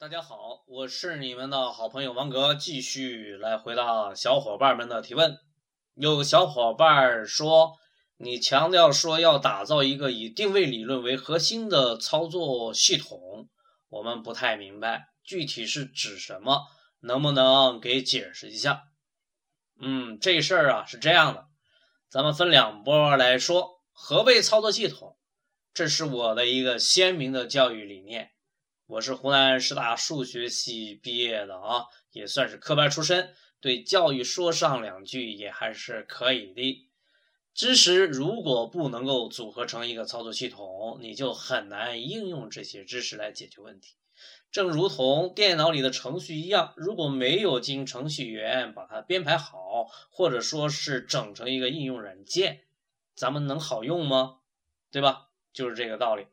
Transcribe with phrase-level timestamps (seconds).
[0.00, 5.36] 大家好，我是你们的好朋友王哥，继续来回答小伙伴们的提问。
[5.96, 7.72] 有小伙伴说，
[8.16, 13.48] 你强调说要打造一个以定位理论为核心的操作系统，
[13.88, 16.68] 我们不太明白具体是指什么，
[17.00, 18.84] 能不能给解释一下？
[19.80, 21.46] 嗯，这事儿啊是这样的，
[22.08, 23.80] 咱们分两波来说。
[23.90, 25.18] 何谓操作系统？
[25.74, 28.30] 这是我的一个鲜明的教育理念。
[28.88, 36.88] 我是湖南师大数学系毕业的啊，也算是科班出身，对教育说上两句也还是可以的。
[37.52, 43.96] 知识如果不能够组合成一个操作系统，你就很难应用这些知识来解决问题。
[44.50, 52.62] 正如同电脑里的程序一样，如果没有经程序员把它编排好，或者说是整成一个应用软件，
[53.14, 54.38] 咱们能好用吗？
[54.90, 55.28] 对吧？
[55.52, 56.26] 就是这个道理。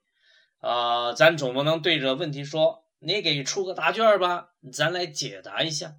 [0.66, 5.98] 啊，咱总不能对着问题说：“你给出个答卷吧，咱来解答一下。”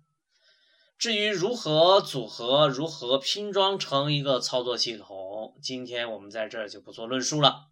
[0.99, 7.69] 至于如何组合、如何拼装成一个操作系统，今天我们在这就不做论述了。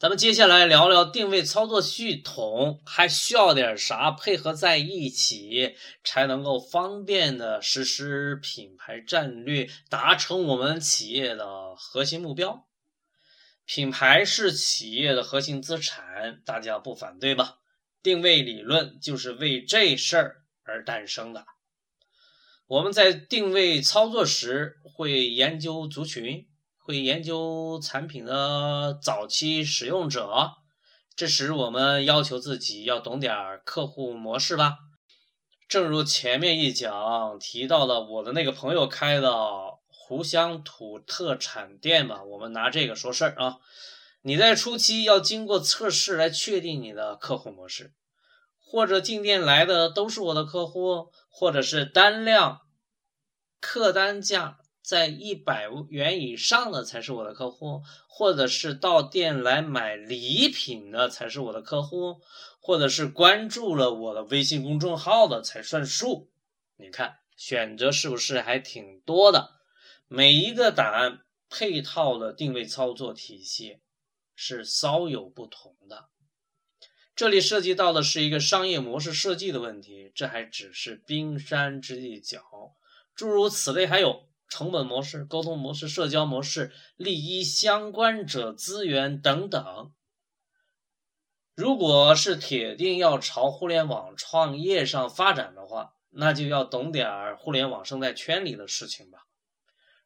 [0.00, 12.66] 咱们接下来聊聊定位操作系统还需要点啥配合在一起，才能够方便的实施品牌战略，达成我们企业的核心目标。
[13.74, 17.56] 品牌是企业的核心资产，大家不反对吧？
[18.02, 21.46] 定位理论就是为这事儿而诞生的。
[22.66, 30.50] 我们在定位操作时会研究族群，会研究产品的早期使用者，
[31.16, 33.34] 这时我们要求自己要懂点
[33.64, 34.76] 客户模式吧。
[35.66, 39.30] 正如前面一讲提到的，我的那个朋友开的。
[40.12, 43.60] 湖乡土特产店吧，我们拿这个说事儿啊。
[44.20, 47.94] 你在初期要经过测试来确定你的客户模式，
[48.60, 52.60] 或者进店来的都是我的客户，或者是单量
[53.58, 62.20] 客单价在一百元以上的才是我的客户，或者是到店来买礼品的才是我的客户，
[62.60, 66.30] 或者是关注了我的微信公众号的才算数。
[66.76, 69.61] 你看选择是不是还挺多的？
[70.14, 73.80] 每一个档案配套的定位操作体系
[74.34, 76.10] 是稍有不同的，
[77.16, 82.42] 这里涉及到的是一个商业模式设计的问题，这还只是冰山之一角。
[83.14, 89.94] 诸如此类，还有成本模式、沟通模式、社交模式、利益相关者资源等等。
[91.54, 99.26] 如果是铁定要朝互联网创业上发展的话，那就要懂点儿互联网生态圈里的事情吧。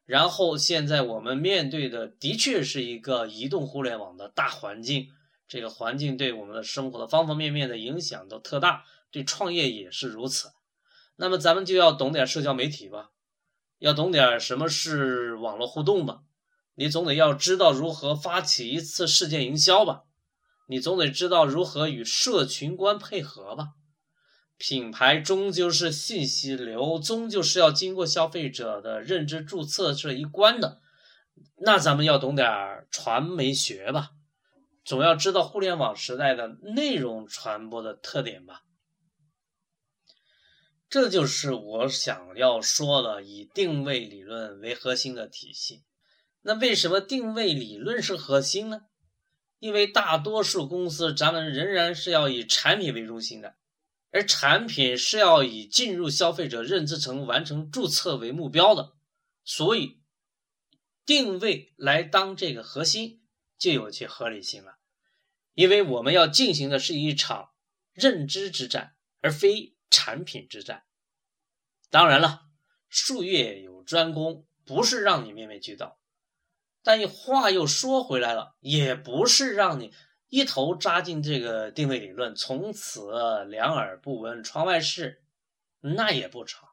[0.07, 5.09] 然后现在我们面对的的确是一个移动互联网的大环境，
[5.49, 10.53] 这个环境对我们的生活的方方面面的影响都特大，对创业也是如此。
[11.17, 13.09] 那么咱们就要懂点社交媒体吧，
[13.79, 16.21] 要懂点什么是网络互动吧，
[16.75, 20.03] 你总得要知道如何发起一次事件营销吧，
[20.67, 23.73] 你总得知道如何与社群观配合吧。
[24.57, 30.81] 品牌终究是信息流，终究是要经过消费者的认知注册这一关的。
[31.57, 34.11] 那咱们要懂点传媒学吧，
[34.83, 38.63] 总要知道互联网时代的内容传播的特点吧。
[40.89, 45.83] 这就是我想要说的，以定位理论为核心的体系。
[46.41, 48.83] 那为什么定位理论是核心呢？
[49.59, 53.55] 因为大多数公司，咱们仍然是要以产品为中心的。
[54.11, 58.95] 而产品是要以进入消费者认知层、完成注册为目标的，
[59.43, 60.01] 所以
[61.05, 63.21] 定位来当这个核心
[63.57, 64.77] 就有其合理性了。
[65.53, 67.49] 因为我们要进行的是一场
[67.91, 70.85] 认知之战，而非产品之战。
[71.89, 72.43] 当然了，
[72.89, 75.99] 术业有专攻，不是让你面面俱到，
[76.83, 79.93] 但话又说回来了，也不是让你。
[80.29, 85.23] 一头扎进这个定位理论，从此两耳不闻窗外事，
[85.79, 86.67] 那也不成。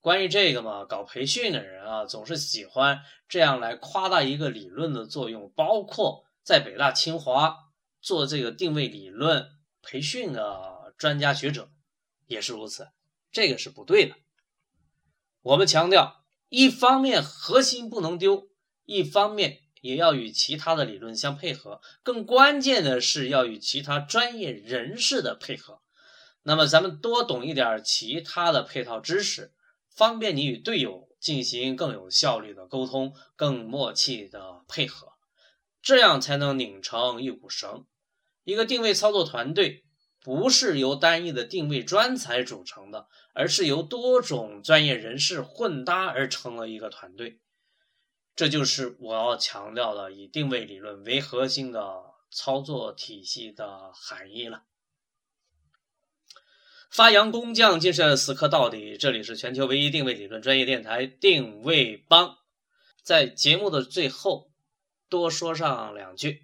[0.00, 5.50] 关于这个嘛，搞培训的人啊，总是喜欢这样来夸大一个理论的作用。
[5.56, 7.56] 包括在北大、清华
[8.00, 9.50] 做这个定位理论
[9.82, 11.70] 培训的专家学者
[12.26, 12.88] 也是如此，
[13.32, 14.14] 这个是不对的。
[15.42, 18.48] 我们强调，一方面核心不能丢，
[18.84, 19.63] 一方面。
[19.84, 25.82] 也要与其他的理论相配合，更关键的是要与其他专业人士的配合。
[26.42, 29.52] 那么咱们多懂一点其他的配套知识，
[29.94, 35.08] 方便你与队友进行更有效率的沟通，更默契的配合，
[35.82, 37.84] 这样才能拧成一股绳。
[38.44, 39.84] 一个定位操作团队
[40.22, 47.42] 不是由单一的定位专才组成的，而是由多种专业人士混搭而成了一个团队。
[48.36, 54.64] 这就是我要强调的以定位理论为核心的操作体系的含义了。
[56.90, 58.96] 发扬工匠精神，死磕到底。
[58.96, 62.38] 这里是全球唯一定位理论专业电台定位帮。
[63.02, 64.50] 在节目的最后，
[65.08, 66.42] 多说上两句。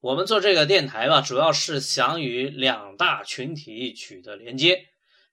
[0.00, 4.88] 我们做这个电台吧，主要是想与两大群体取得连接。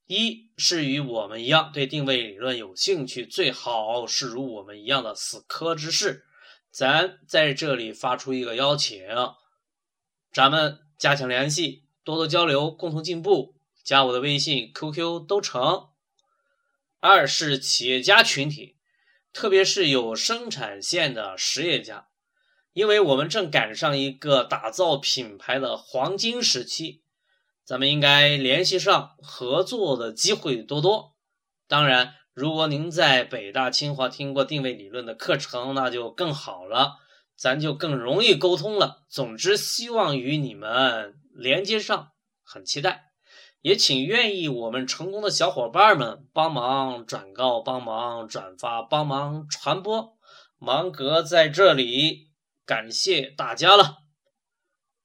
[0.07, 6.25] 一是与我们一样对定位理论有兴趣，最好是如我们一样的死磕之士。
[6.69, 9.03] 咱在这里发出一个邀请，
[10.31, 13.55] 咱们加强联系，多多交流，共同进步。
[13.83, 15.89] 加我的微信、QQ 都成。
[16.99, 18.77] 二是企业家群体，
[19.31, 22.09] 特别是有生产线的实业家，
[22.73, 27.04] 因为我们正赶上一个打造品牌的黄金时期。
[27.65, 31.15] 咱们应该联系上，合作的机会多多。
[31.67, 36.97] 当然，如果您在北大、清华听过定位理论的课程，那就更好了，
[37.35, 39.03] 咱就更容易沟通了。
[39.09, 42.11] 总之，希望与你们连接上，
[42.43, 43.05] 很期待。
[43.61, 50.15] 也请愿意我们成功的小伙伴们帮忙转告、帮忙转发、帮忙传播。
[50.59, 52.29] 芒格在这里
[52.63, 54.04] 感谢大家了。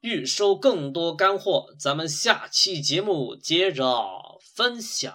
[0.00, 3.84] 预收更多干货，咱们下期节目接着
[4.54, 5.12] 分享。